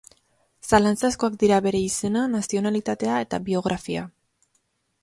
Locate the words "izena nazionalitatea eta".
1.89-3.43